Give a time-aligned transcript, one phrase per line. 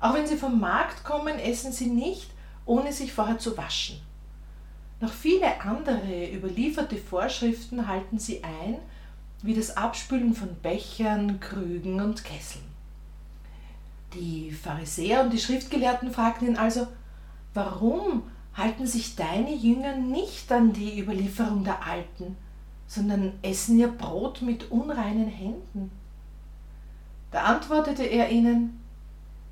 [0.00, 2.30] Auch wenn sie vom Markt kommen, essen sie nicht,
[2.64, 4.00] ohne sich vorher zu waschen.
[5.06, 8.78] Noch viele andere überlieferte Vorschriften halten sie ein,
[9.40, 12.64] wie das Abspülen von Bechern, Krügen und Kesseln.
[14.14, 16.88] Die Pharisäer und die Schriftgelehrten fragten ihn also,
[17.54, 22.36] warum halten sich deine Jünger nicht an die Überlieferung der Alten,
[22.88, 25.92] sondern essen ihr Brot mit unreinen Händen?
[27.30, 28.82] Da antwortete er ihnen,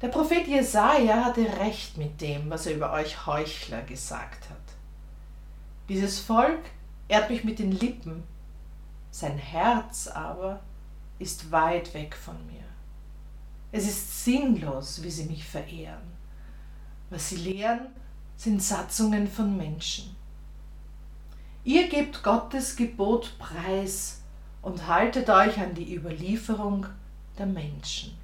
[0.00, 4.59] der Prophet Jesaja hatte recht mit dem, was er über euch Heuchler gesagt hat.
[5.90, 6.60] Dieses Volk
[7.08, 8.22] ehrt mich mit den Lippen,
[9.10, 10.60] sein Herz aber
[11.18, 12.62] ist weit weg von mir.
[13.72, 16.12] Es ist sinnlos, wie sie mich verehren.
[17.10, 17.88] Was sie lehren,
[18.36, 20.14] sind Satzungen von Menschen.
[21.64, 24.22] Ihr gebt Gottes Gebot preis
[24.62, 26.86] und haltet euch an die Überlieferung
[27.36, 28.16] der Menschen.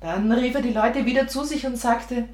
[0.00, 2.28] Dann rief er die Leute wieder zu sich und sagte,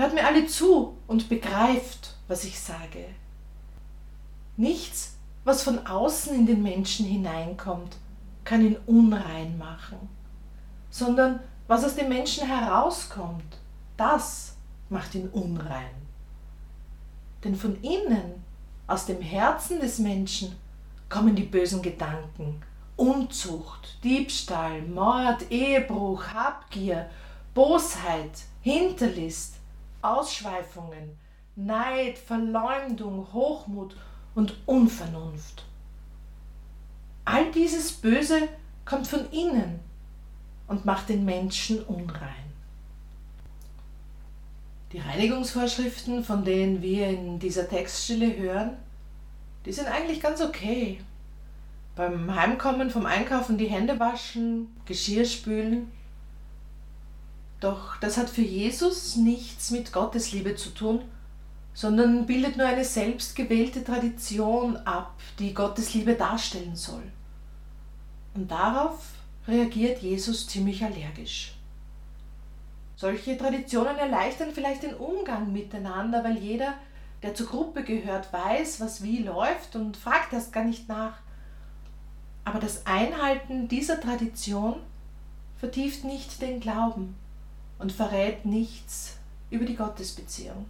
[0.00, 3.04] Hört mir alle zu und begreift, was ich sage.
[4.56, 7.98] Nichts, was von außen in den Menschen hineinkommt,
[8.44, 9.98] kann ihn unrein machen,
[10.88, 13.58] sondern was aus dem Menschen herauskommt,
[13.98, 14.56] das
[14.88, 15.94] macht ihn unrein.
[17.44, 18.42] Denn von innen,
[18.86, 20.56] aus dem Herzen des Menschen,
[21.10, 22.62] kommen die bösen Gedanken,
[22.96, 27.10] Unzucht, Diebstahl, Mord, Ehebruch, Habgier,
[27.52, 29.59] Bosheit, Hinterlist,
[30.02, 31.18] Ausschweifungen,
[31.56, 33.96] Neid, Verleumdung, Hochmut
[34.34, 35.64] und Unvernunft.
[37.24, 38.48] All dieses Böse
[38.84, 39.80] kommt von innen
[40.66, 42.50] und macht den Menschen unrein.
[44.92, 48.76] Die Reinigungsvorschriften, von denen wir in dieser Textstelle hören,
[49.64, 51.00] die sind eigentlich ganz okay.
[51.94, 55.92] Beim Heimkommen vom Einkaufen die Hände waschen, Geschirr spülen,
[57.60, 61.02] doch das hat für Jesus nichts mit Gottes Liebe zu tun,
[61.74, 67.02] sondern bildet nur eine selbstgewählte Tradition ab, die Gottes Liebe darstellen soll.
[68.34, 69.10] Und darauf
[69.46, 71.54] reagiert Jesus ziemlich allergisch.
[72.96, 76.74] Solche Traditionen erleichtern vielleicht den Umgang miteinander, weil jeder,
[77.22, 81.18] der zur Gruppe gehört, weiß, was wie läuft und fragt erst gar nicht nach.
[82.44, 84.76] Aber das Einhalten dieser Tradition
[85.58, 87.16] vertieft nicht den Glauben
[87.80, 89.16] und verrät nichts
[89.50, 90.66] über die Gottesbeziehung.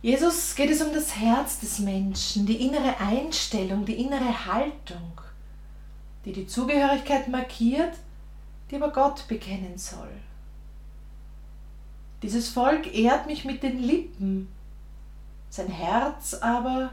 [0.00, 5.20] Jesus geht es um das Herz des Menschen, die innere Einstellung, die innere Haltung,
[6.24, 7.94] die die Zugehörigkeit markiert,
[8.70, 10.10] die aber Gott bekennen soll.
[12.22, 14.48] Dieses Volk ehrt mich mit den Lippen,
[15.50, 16.90] sein Herz aber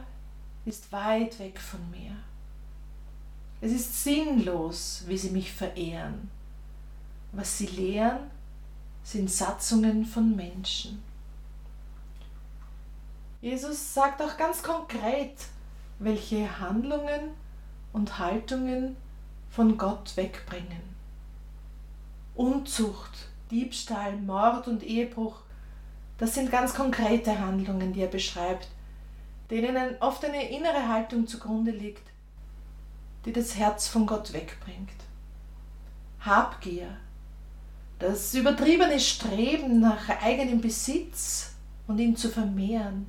[0.66, 2.16] ist weit weg von mir.
[3.62, 6.30] Es ist sinnlos, wie sie mich verehren.
[7.32, 8.32] Was sie lehren,
[9.04, 11.02] sind Satzungen von Menschen.
[13.42, 15.34] Jesus sagt auch ganz konkret,
[16.00, 17.32] welche Handlungen
[17.94, 18.98] und Haltungen
[19.50, 20.82] von Gott wegbringen.
[22.36, 25.42] Unzucht, Diebstahl, Mord und Ehebruch,
[26.18, 28.68] das sind ganz konkrete Handlungen, die er beschreibt,
[29.50, 32.08] denen oft eine innere Haltung zugrunde liegt,
[33.26, 34.90] die das Herz von Gott wegbringt.
[36.20, 36.98] Habgier,
[38.00, 41.52] das übertriebene Streben nach eigenem Besitz
[41.88, 43.06] und ihn zu vermehren.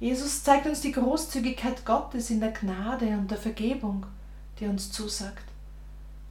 [0.00, 4.04] Jesus zeigt uns die Großzügigkeit Gottes in der Gnade und der Vergebung,
[4.58, 5.44] die uns zusagt.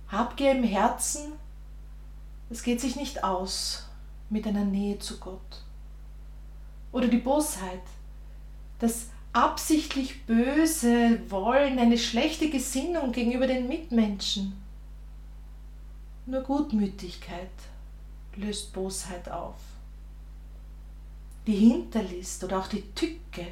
[0.09, 1.31] Habgier im Herzen,
[2.49, 3.87] es geht sich nicht aus
[4.29, 5.63] mit einer Nähe zu Gott.
[6.91, 7.79] Oder die Bosheit,
[8.79, 14.60] das absichtlich böse Wollen, eine schlechte Gesinnung gegenüber den Mitmenschen.
[16.31, 17.49] Nur Gutmütigkeit
[18.37, 19.57] löst Bosheit auf.
[21.45, 23.47] Die Hinterlist oder auch die Tücke,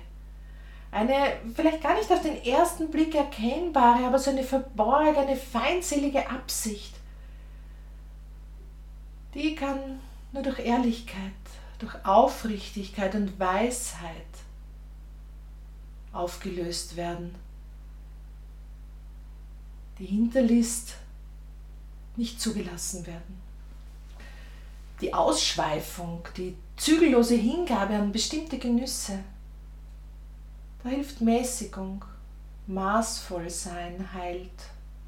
[0.90, 6.96] eine vielleicht gar nicht auf den ersten Blick erkennbare, aber so eine verborgene, feindselige Absicht,
[9.34, 10.00] die kann
[10.32, 11.34] nur durch Ehrlichkeit,
[11.80, 14.32] durch Aufrichtigkeit und Weisheit
[16.14, 17.36] aufgelöst werden.
[19.98, 20.96] Die Hinterlist
[22.20, 23.42] nicht zugelassen werden.
[25.02, 29.20] Die Ausschweifung, die zügellose Hingabe an bestimmte Genüsse,
[30.84, 32.04] da hilft Mäßigung,
[32.68, 34.52] maßvoll sein heilt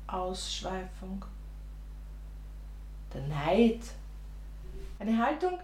[0.08, 1.24] Ausschweifung.
[3.14, 3.82] Der Neid,
[5.00, 5.60] eine Haltung,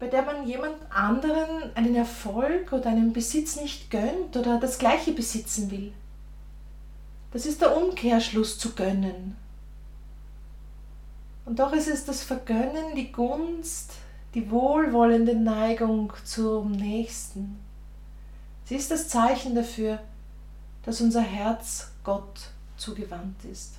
[0.00, 5.12] bei der man jemand anderen einen Erfolg oder einen Besitz nicht gönnt oder das gleiche
[5.12, 5.92] besitzen will.
[7.32, 9.36] Das ist der Umkehrschluss zu gönnen.
[11.48, 13.94] Und doch ist es das Vergönnen, die Gunst,
[14.34, 17.58] die wohlwollende Neigung zum Nächsten.
[18.66, 19.98] Sie ist das Zeichen dafür,
[20.82, 23.76] dass unser Herz Gott zugewandt ist.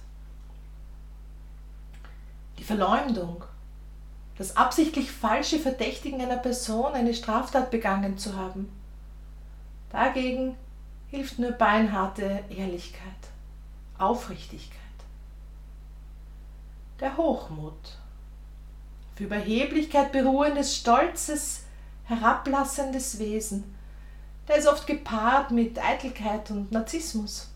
[2.58, 3.44] Die Verleumdung
[4.40, 8.72] das absichtlich falsche Verdächtigen einer Person, eine Straftat begangen zu haben.
[9.92, 10.56] Dagegen
[11.12, 13.04] hilft nur beinharte Ehrlichkeit,
[14.00, 14.89] Aufrichtigkeit.
[17.00, 17.98] Der Hochmut,
[19.16, 21.64] für Überheblichkeit beruhendes, stolzes,
[22.06, 23.76] herablassendes Wesen,
[24.48, 27.50] der ist oft gepaart mit Eitelkeit und Narzissmus.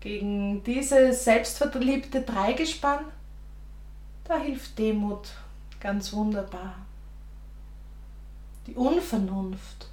[0.00, 3.06] Gegen dieses selbstverliebte Dreigespann
[4.24, 5.28] da hilft Demut
[5.80, 6.76] ganz wunderbar.
[8.66, 9.88] Die Unvernunft,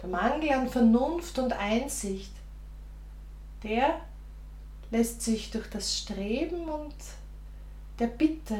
[0.00, 2.32] der Mangel an Vernunft und Einsicht,
[3.62, 4.00] der
[4.90, 6.94] lässt sich durch das Streben und
[7.98, 8.58] der Bitte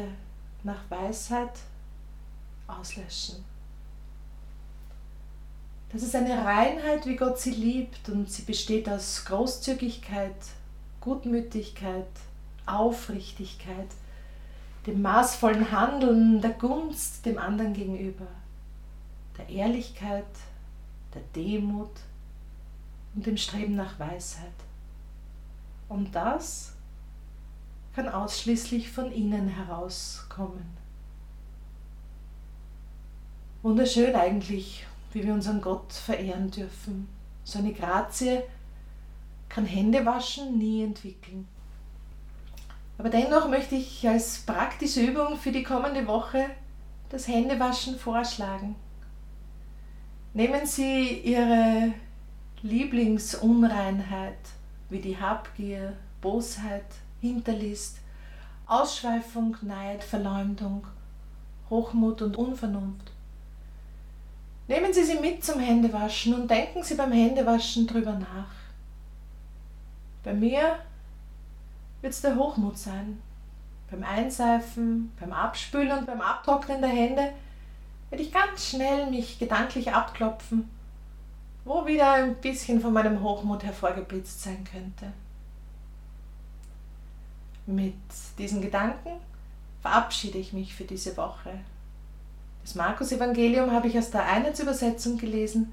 [0.62, 1.52] nach Weisheit
[2.66, 3.44] auslöschen.
[5.92, 10.34] Das ist eine Reinheit, wie Gott sie liebt und sie besteht aus Großzügigkeit,
[11.00, 12.08] Gutmütigkeit,
[12.66, 13.86] Aufrichtigkeit,
[14.86, 18.26] dem maßvollen Handeln, der Gunst dem anderen gegenüber,
[19.38, 20.24] der Ehrlichkeit,
[21.14, 21.92] der Demut
[23.14, 24.52] und dem Streben nach Weisheit.
[25.88, 26.75] Und das
[27.96, 30.76] kann ausschließlich von innen herauskommen.
[33.62, 37.08] Wunderschön eigentlich, wie wir unseren Gott verehren dürfen.
[37.43, 38.43] So eine Grazie
[39.48, 41.48] kann Händewaschen nie entwickeln.
[42.98, 46.50] Aber dennoch möchte ich als praktische Übung für die kommende Woche
[47.08, 48.74] das Händewaschen vorschlagen.
[50.34, 51.94] Nehmen Sie Ihre
[52.60, 54.36] Lieblingsunreinheit
[54.91, 56.84] wie die Habgier, Bosheit,
[57.26, 57.98] Hinterlist,
[58.66, 60.86] Ausschweifung, Neid, Verleumdung,
[61.70, 63.12] Hochmut und Unvernunft.
[64.68, 68.50] Nehmen Sie sie mit zum Händewaschen und denken Sie beim Händewaschen drüber nach.
[70.24, 70.80] Bei mir
[72.00, 73.22] wird es der Hochmut sein.
[73.90, 77.32] Beim Einseifen, beim Abspülen und beim Abtrocknen der Hände
[78.10, 80.68] werde ich ganz schnell mich gedanklich abklopfen,
[81.64, 85.12] wo wieder ein bisschen von meinem Hochmut hervorgeblitzt sein könnte.
[87.67, 87.94] Mit
[88.39, 89.11] diesen Gedanken
[89.82, 91.51] verabschiede ich mich für diese Woche.
[92.63, 95.73] Das Markus-Evangelium habe ich aus der Einheitsübersetzung gelesen.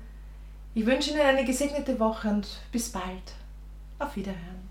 [0.74, 3.34] Ich wünsche Ihnen eine gesegnete Woche und bis bald.
[4.00, 4.63] Auf Wiederhören.